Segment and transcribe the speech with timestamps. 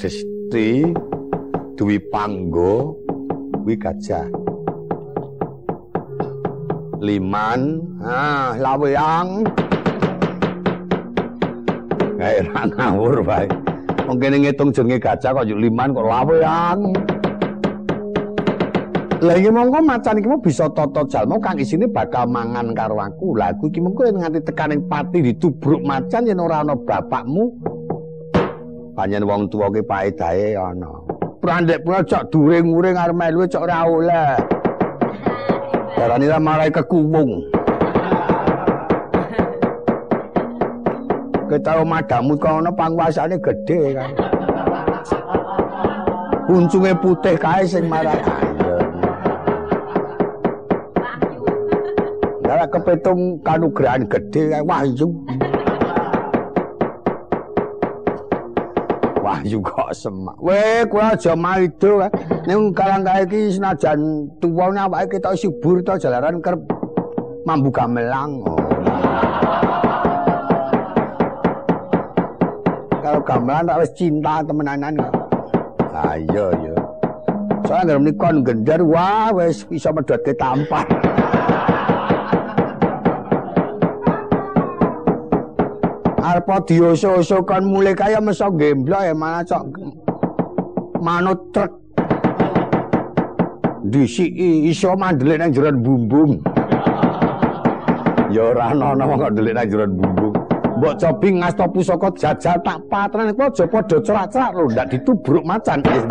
[0.00, 0.80] Desti
[1.76, 2.96] Dwi Panggo
[3.68, 4.32] Wi Gajah
[7.04, 9.44] Liman ah Laweang
[12.16, 13.44] Kae ra ngawur bae
[14.08, 16.80] Wong kene ngitung jenenge gajah kok Liman kok Laweang
[19.20, 23.36] Lah iki mongko macan iki bisa tata jalma kang isine bakal mangan karo aku.
[23.36, 27.69] Lah aku iki mengko nganti tekaning pati ditubruk macan yen ora ana bapakmu.
[28.96, 30.88] Panjen wong tuwa ki paedahe ana.
[31.40, 34.36] Prandek pura cok during-uring arep melu cok ora oleh.
[35.96, 37.40] Darani ra marai kekuwung.
[41.50, 44.10] Ketau madamu kok ana panguasane gedhe kan.
[46.50, 48.18] Kuncunge putih kae sing marai.
[52.50, 55.06] ora kepitung kanugrahan gedhe wahyu.
[59.30, 60.34] Wahyu kok semak.
[60.42, 62.02] Weh, kowe aja maido.
[62.50, 66.58] Ning kalang kae iki senajan tuwa awake kita subur to jalaran kerep
[67.46, 68.42] mambu gamelang.
[72.98, 74.98] Kalau gamelan tak wis cinta temenanan.
[74.98, 76.74] Lah iya iya.
[77.70, 80.34] Soale ngrem nikon gendar wah wis bisa medhot ke
[86.20, 89.64] arpa dioso-oso kon mulai kaya meso gemblok ya mana cok
[91.00, 91.72] manut truk.
[93.80, 94.28] Disi
[94.68, 96.44] iso mandelik nang jeron bumbung.
[98.28, 100.36] Ya ora ana kok ndelik nang jeron bumbung.
[100.80, 105.84] Mbok cobi ngasto pusaka jajal tak patran iku aja padha cerak-cerak lho ndak ditubruk macan.
[105.84, 106.04] Wis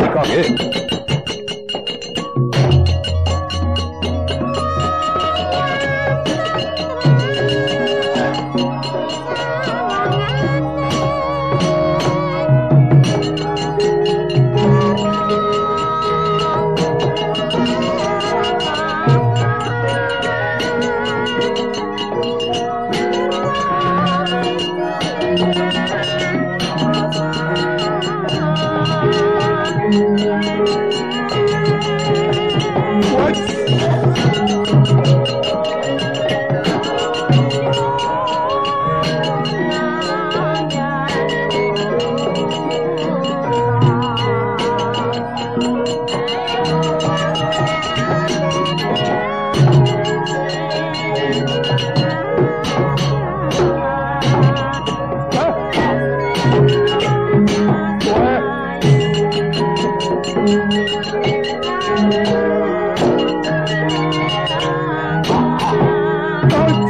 [66.42, 66.89] Oh,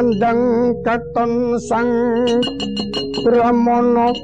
[0.00, 1.04] dikok
[1.68, 1.90] sang
[3.20, 4.16] Brahmana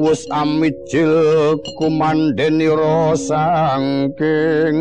[0.00, 4.80] wis amijil kumandenira saking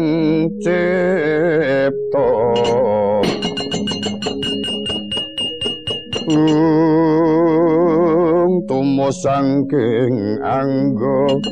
[0.64, 2.28] cipta
[8.64, 11.44] tumo saking anggo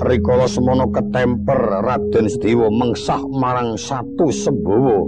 [0.00, 5.04] rikala semono ketemper Raden Sediwa mengsah marang satu sembawa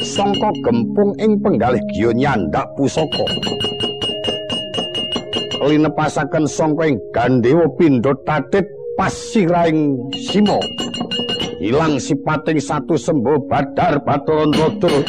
[0.00, 3.26] sangka gempung ing penggalih giya nyandak pusaka.
[5.66, 8.64] Linepasaken sangka ing gandewa pindha tatit
[8.96, 10.56] pasiraing simo
[11.60, 15.04] ilang sipating satu sembawa badar baturan rodur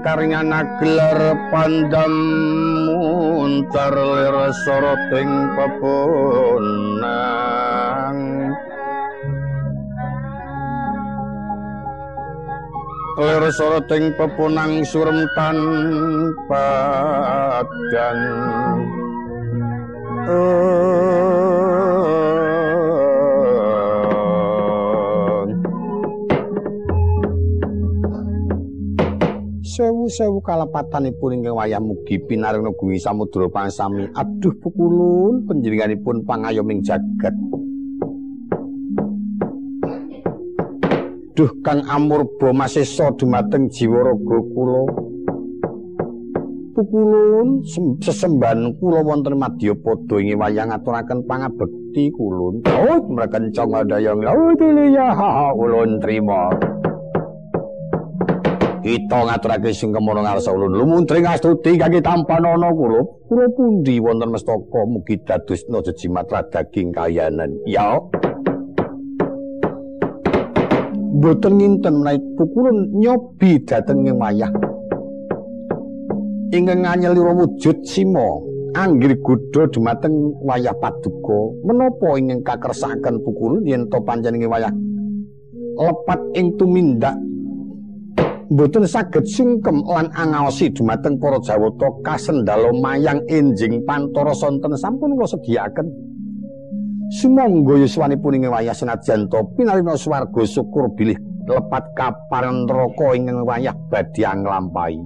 [0.00, 2.12] karingan gelar pandam
[2.88, 6.96] muntar lir soroting pepunang
[13.16, 16.68] lir soroting pepunang surem tanpa
[30.06, 34.06] dan sewu-sewu kalepatanipun ingkang wayah mugi pinaringna gumi samudra pangsami.
[34.14, 37.34] Aduh pukulun panjenenganipun pangayoming jagat.
[41.34, 44.82] Duh kang amurba masesa dumateng jiwa raga kula.
[46.78, 47.66] Pukulun
[47.98, 52.62] sesemban kula wonten madya padha ing wayah ngaturaken pangabekti kulun.
[52.62, 55.10] Oh mrekencong dayang laut ya
[55.50, 56.54] ulun trima
[58.86, 60.78] kita ngaturake sing kemono ngarsa ulun.
[60.78, 63.02] Lumuntring astuti kangge tampanana kula.
[63.26, 67.50] Kula pundi wonten mestaka mugi dadosna jejimat daging kayanan.
[67.66, 67.98] Ya.
[71.18, 74.52] Boten nginten menawi pukulun nyobi dhateng ing wayah.
[76.54, 78.38] Ingkang nganyelira wujud sima
[78.78, 80.14] anggir gudha dumateng
[80.46, 81.58] wayah paduka.
[81.66, 84.72] Menapa ingkang kakersaken pukulun yen to panjenengan wayah?
[85.74, 87.25] Lepat ing tumindak
[88.50, 94.74] mboten saged sungkem lan angaosi dumateng para jawata kasendalo mayang enjing pantara sonten.
[94.78, 95.86] Sampun kula sediaken
[97.10, 101.14] sumangga yuswanipun ing wayah senajan to pinarina swarga syukur bilih
[101.46, 104.98] lepat kaparan neraka ing wayah badhe nglampahi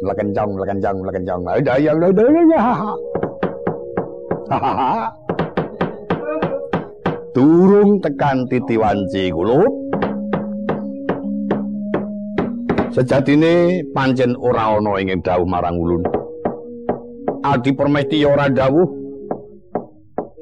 [0.00, 2.96] lekencong lekencong lekencong dayang dayang
[7.36, 9.79] turung tekan titiwanci kulup
[12.90, 16.02] Sejatine pancen ora ana ing dawuh marang ulun.
[17.46, 18.98] Adi Permesti ora dawuh.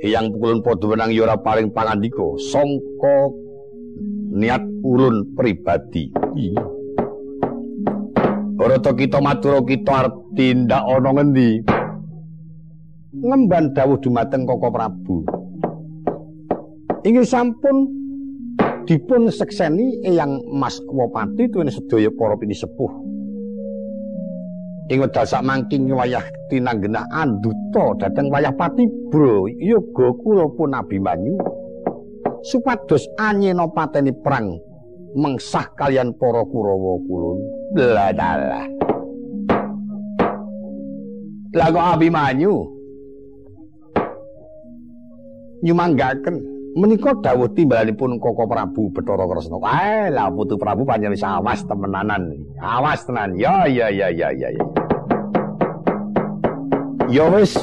[0.00, 3.34] Yang pukulun padha wenang ya ora paling pangandika sangka
[4.32, 6.08] niat ulun pribadi.
[8.56, 11.60] Ora to kita matur kita tindak ana ngendi?
[13.18, 15.16] Ngemban dawuh dumateng Koko Prabu.
[17.04, 17.97] Inggih sampun
[18.88, 22.88] dipun sekseni eyang Mas Wopati tuwene sedaya para pinisepuh.
[24.88, 31.36] Ing wedal sak mangking wayah tinanggenah anduta dhateng wayah Patibra yoga kula pun Abimanyu
[32.40, 34.56] supados anyena pateni perang
[35.12, 37.38] mengsah kalian para Kurawa kulun.
[37.76, 38.64] Ladalah.
[41.52, 42.52] Lah kok Abimanyu
[45.60, 49.58] nyumanggaken menika dawuh timbalanipun Koko Prabu Bathara Kresna.
[49.66, 52.38] Eh, lah putu Prabu panjenengan wis awas temenanan.
[52.62, 53.34] Awas tenan.
[53.34, 54.48] Ya ya ya ya ya
[57.10, 57.24] ya.
[57.34, 57.58] Wis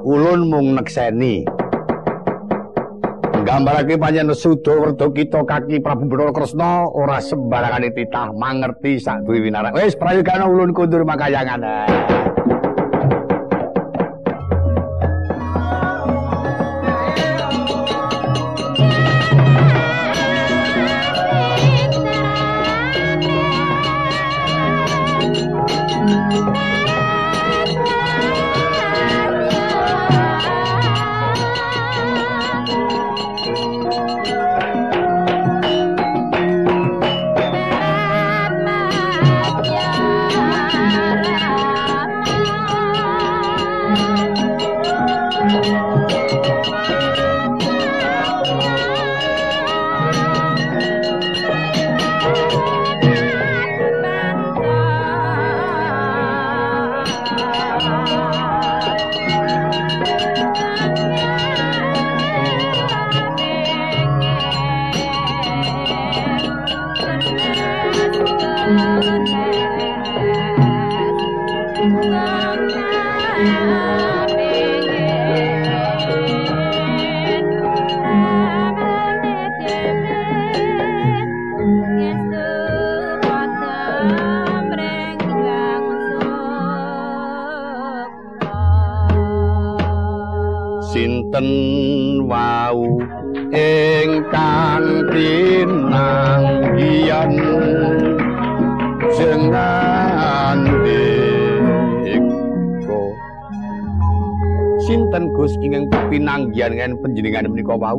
[0.00, 1.44] ulun mung nekseni.
[3.44, 9.44] Gambarake panjenengan sudo werda kita kaki Prabu Bathara Kresna ora sembarangane titah mangerti sak duwe
[9.44, 9.76] winarak.
[9.76, 11.60] Wis prayogana ulun kundur makayangan.
[106.74, 107.98] Panjenengan panjenengan menika wau?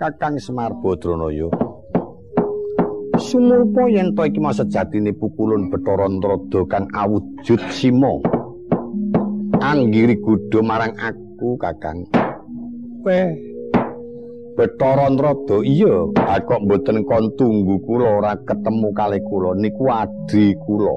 [0.00, 1.52] Kakang Semar Badranaya
[3.20, 8.39] Sumurpa yen to iki masa jatine pukulun Bathara Antrada kang awujud sima
[9.60, 12.08] anggiri gudha marang aku Kakang.
[13.04, 13.28] Weh
[14.56, 16.04] Bathara Antrada iya.
[16.44, 19.56] Kok mboten kon tunggu kula ora ketemu kalih kula?
[19.56, 20.96] Niku adhi kula.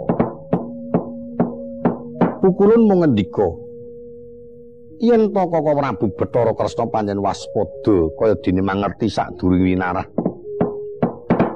[2.43, 3.47] Pukulun mung ngendika
[4.99, 10.07] yen to kok Prabu Bathara Kresna panjen waspada kaya dene mangerti sadurunge winarah.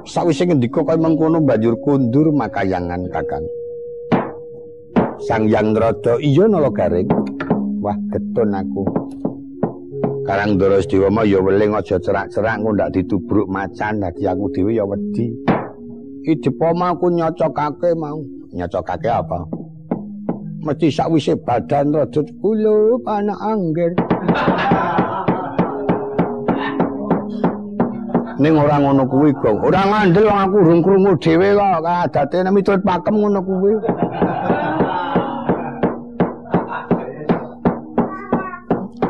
[0.07, 3.43] Sawise ngendika kaya mengkono banjur kundur makayangan kakang
[5.17, 7.09] Sang Yang Nrada iya nala garing.
[7.81, 8.83] Wah getun aku.
[10.27, 14.03] Karang Ndara Sedewama ya weling aja cerak-cerak ngundak ditubruk macan.
[14.03, 15.31] Dadi aku dhewe ya wedi.
[16.21, 18.19] Iki dipoma aku nyocokake mau.
[18.51, 19.47] Nyocokake apa?
[20.67, 23.91] Mesti sakwise badan rada kula anak angger
[28.37, 29.65] ning ora ngono kuwi gong.
[29.65, 31.81] Ora ngandel wong aku urung krungu dhewe kok.
[32.13, 33.73] Kadate miturut pakem ngono kuwi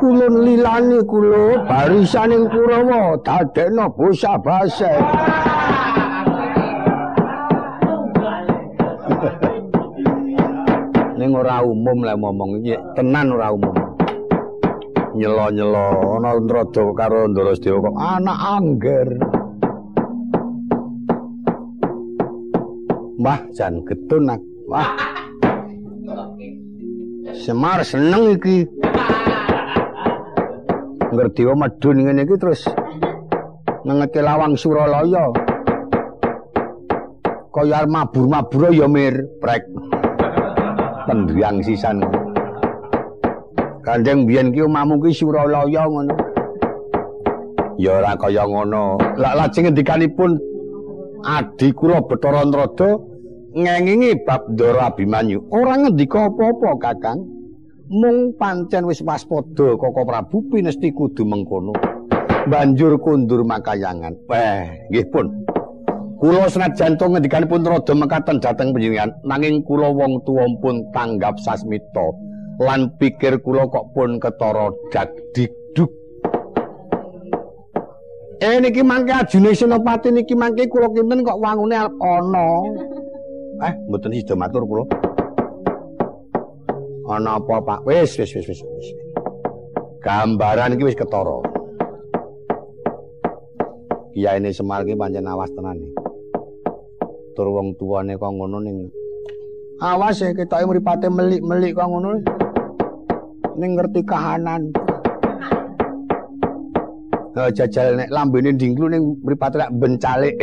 [0.08, 4.88] kulun lilani kula barisaning kurawa dadekno bosa basa.
[11.20, 13.76] Ning ora umum lek ngomong iki tenan ora umum.
[15.18, 19.10] Nyelo-nyelo ana Ndrada karo Ndara Sedewa kok anak angger.
[23.20, 24.30] Mbah jan getun
[24.72, 24.88] wah.
[27.34, 28.70] Semar seneng iki
[31.14, 32.62] ngerti wae medun ngene iki terus
[33.88, 35.32] nengeke lawang Suralaya
[37.56, 39.66] kaya mabur-mabur ya mir prek
[41.08, 42.04] pendriang sisan.
[43.82, 46.14] Kandeng biyen ki omahmu ki Suralaya ngono.
[47.80, 49.00] Ya ora kaya ngono.
[49.16, 50.36] Lah lajeng ngendikanipun
[51.24, 53.00] adi kula Bathara Antrada
[53.56, 55.40] ngengingi bab Ndara Abimanyu.
[55.50, 57.37] Ora ngendika apa-apa, Kakang.
[57.88, 61.72] Mung pancen wis waspada Koko Prabu pinesti kudu mengkono.
[62.52, 64.12] Banjur kundur makayangan.
[64.28, 65.48] Weh, nggih pun.
[66.18, 72.10] Kula senajan to ngendikanipun rada mekaten dhateng panjenengan nanging kula wong tuwa pun tanggap sasmita
[72.58, 75.94] lan pikir kula kok pun ketara dagdiduk
[78.42, 82.50] Eh niki mangke ajune Senopati niki mangke kula kinten kok wangune ana
[83.70, 84.90] Eh mboten sida matur kula
[87.08, 87.80] Ana apa Pak?
[87.88, 88.60] Wis wis wis wis
[90.04, 91.40] Gambaran iki wis ketara.
[94.12, 95.92] Kiai ini Semar iki pancen awas tenan iki.
[97.32, 98.92] Tur wong tuane kok ngono ning
[99.80, 102.20] awas ya ketoke mripate melik-melik kok ngono.
[103.56, 104.68] Ning ngerti kahanan.
[107.40, 110.36] Ha jajal nek lambene dingklu ning mripate lak bencalik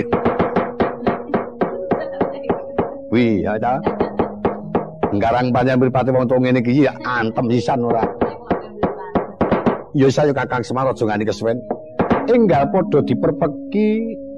[3.14, 3.78] Wih, ya ta.
[5.14, 8.02] Nggarang panjang mripate wong tuwa ngene iki ya antem sisan ora.
[9.94, 11.62] Ya saya Kakang Semar aja ngani kesuwen.
[12.26, 13.88] Enggal padha diperpeki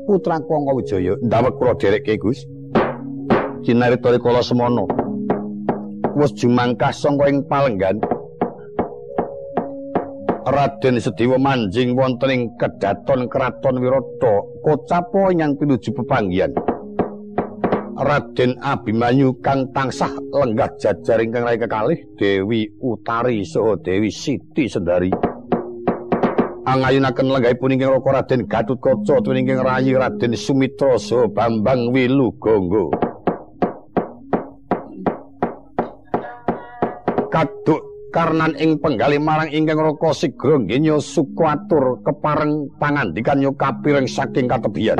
[0.04, 2.44] putra Kangka Wijaya ndawek kula dherekke Gus.
[3.64, 4.84] Kinarita kala semana
[6.12, 7.96] wis jumangkah sangka ing palenggan.
[10.46, 16.54] Raden Sedewa manjing wonten ing kedaton kraton Wirata kocapa ingkang pinuju pepanggihan
[17.96, 25.08] Raden Abimanyu kang tansah lenggah jajar ingkang rai kekalih Dewi Utari saha Dewi Siti Sendari
[26.66, 32.86] angayunaken lenggahipun ingkang Raka Raden Gatutkaca tuwin ingkang rayi Raden Sumitra saha Bambang Wilugangga.
[37.30, 44.50] Kaduk karnan ing penggali marang ingkang Raka Sigra ngenya sukuatur kepareng pangandikan yo kapireng saking
[44.50, 44.98] katebian.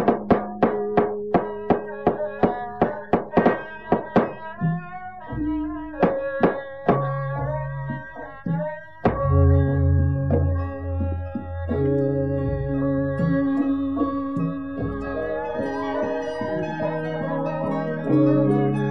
[18.09, 18.86] Música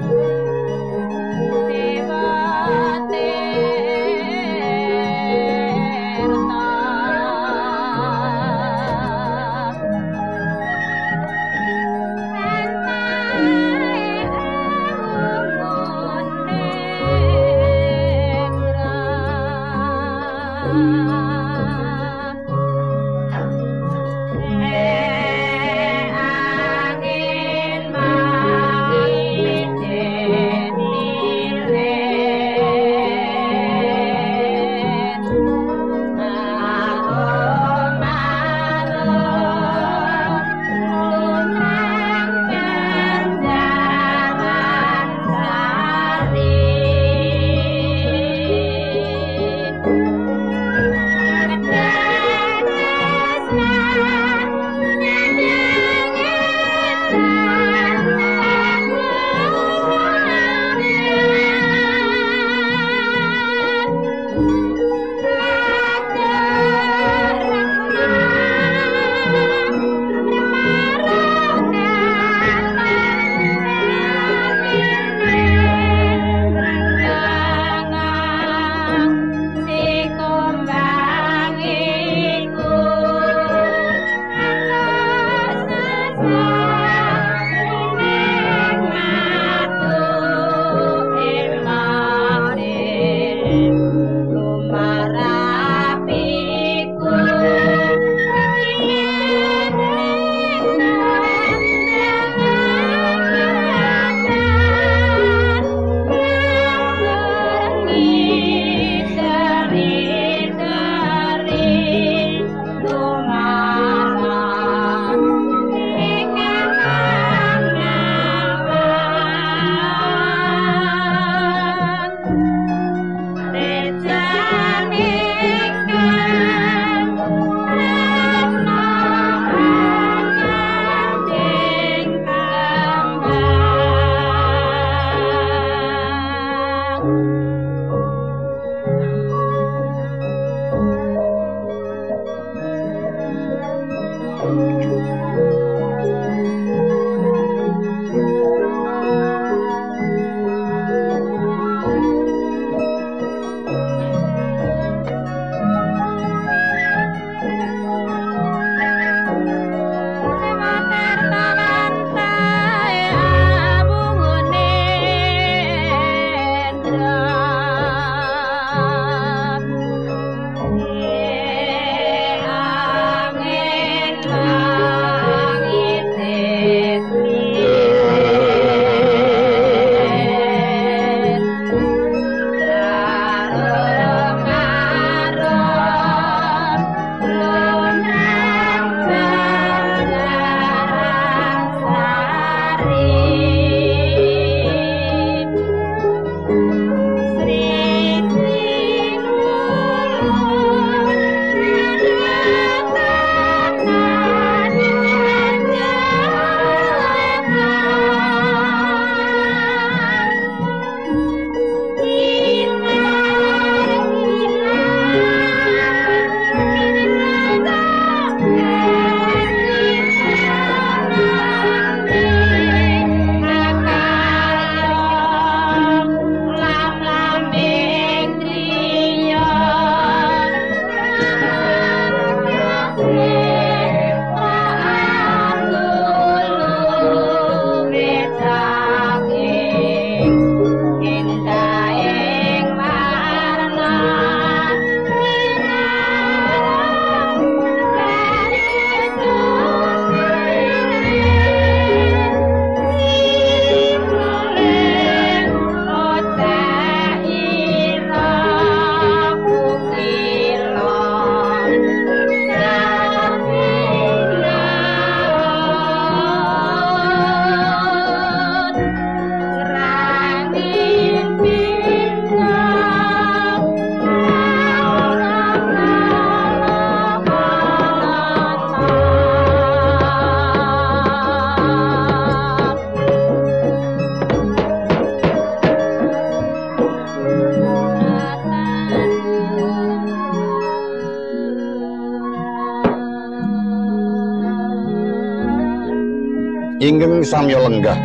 [296.86, 297.98] Inggih samya lenggah.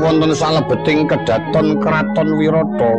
[0.00, 2.92] Wonten salebeting kedaton kraton Wirata.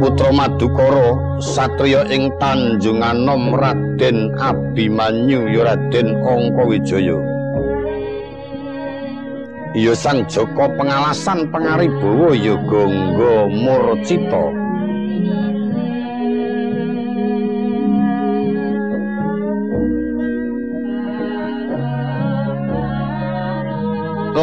[0.00, 1.12] Putra Madukara
[1.44, 7.20] satriya ing Tanjunganom Raden Abimanyu ya Raden Angkawijaya.
[9.76, 14.65] Ya Sang Joko pengalasan pangaribawa ya Gangga Murcita.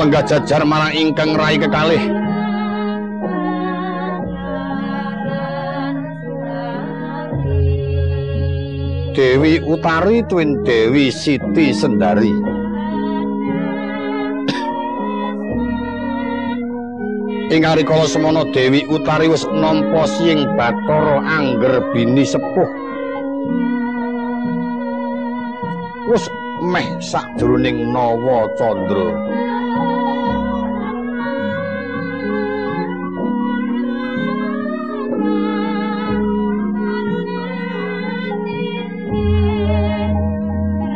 [0.04, 2.04] Lenggah jajar marang ingkang rai kekalih.
[9.16, 12.36] Dewi Utari tuwin Dewi Siti Sendari.
[17.48, 22.68] Ing kala semana Dewi Utari wis nampa sing Bathara Angger bini sepuh.
[26.12, 26.28] Wis
[26.60, 29.43] meh sadurunging Nawa Candra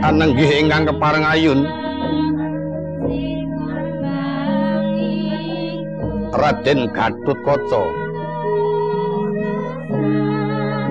[0.08, 1.68] anenggih ingkang kepareng ayun.
[6.32, 7.84] Raden Gatut Kaca.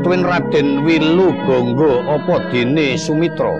[0.05, 3.57] Tuwin Raden Wilu Gangga apa dene Sumitra?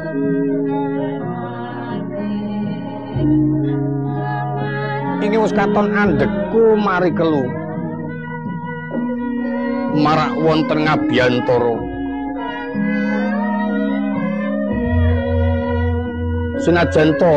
[5.25, 7.43] Ini wis katon andekku mari kelu.
[9.97, 11.96] Marak wonten ngabiyantara
[16.63, 17.35] senajan to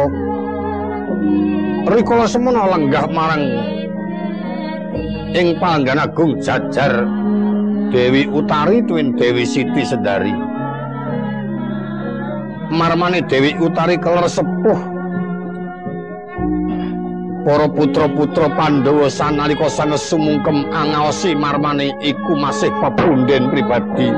[1.89, 3.43] rikala semana lenggah marang
[5.36, 7.05] ing panggan agung jajar
[7.89, 10.29] Dewi Utari tuwin Dewi Siti Sedari.
[12.69, 14.77] Marmane Dewi Utari keler sepuh.
[17.41, 24.13] Para putra-putra Pandhawa sanalika sanes sumungkem angaosi marmane iku masih pepunden pribadi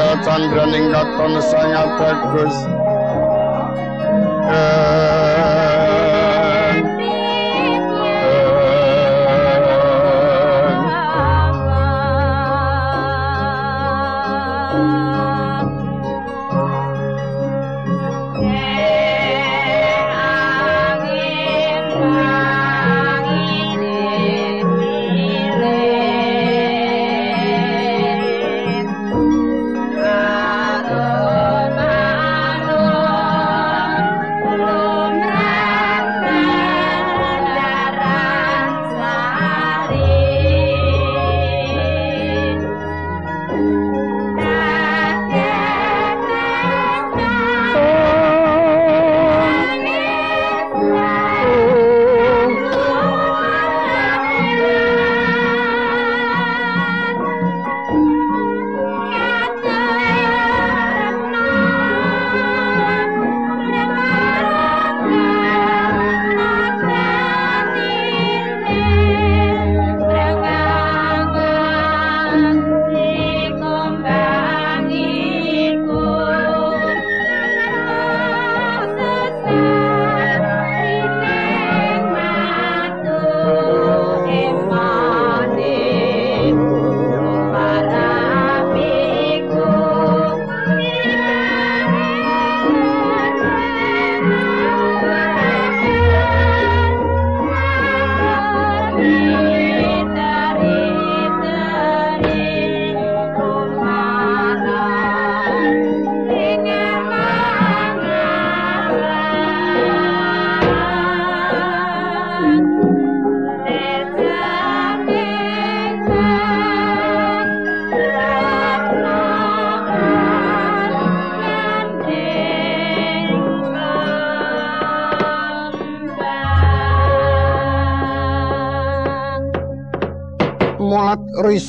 [0.00, 1.92] Ratan Gröning Gaton Sangat
[2.32, 2.79] Gus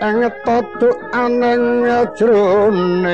[0.03, 3.09] Engetoduk aneng jroning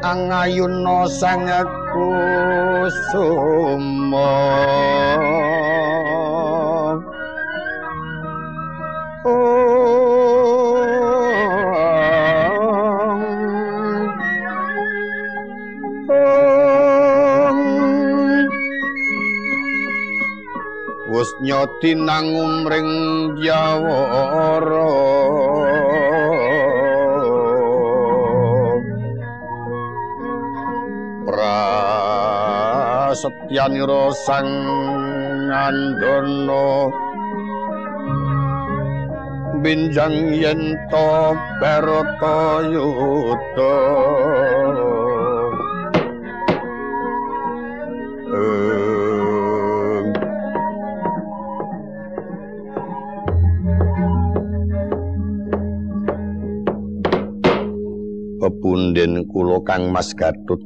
[0.02, 1.46] Angayuna sang
[1.94, 3.22] kusuma
[21.40, 22.90] nyoti nang umring
[23.38, 24.90] yawara
[33.12, 34.50] prasetyanira sang
[35.50, 36.90] andana.
[39.62, 43.74] Binjang yen to barata yuta
[59.62, 60.58] Kang Mas Gatut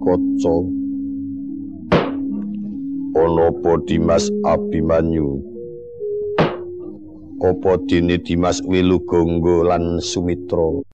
[3.16, 5.40] ana apa Dimas Abimanyu?
[7.40, 10.84] Apa dene Dimas Wilugonggo lan Sumitra